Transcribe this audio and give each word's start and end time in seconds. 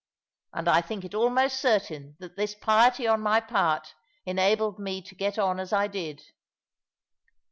And 0.51 0.67
I 0.67 0.81
think 0.81 1.05
it 1.05 1.13
almost 1.13 1.59
certain 1.59 2.17
that 2.19 2.35
this 2.35 2.55
piety 2.55 3.05
on 3.05 3.21
my 3.21 3.39
part 3.39 3.93
enabled 4.25 4.79
me 4.79 4.99
to 5.03 5.13
get 5.13 5.37
on 5.37 5.59
as 5.59 5.71
I 5.71 5.85
did. 5.85 6.23